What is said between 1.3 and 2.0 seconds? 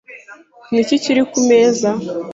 ku meza?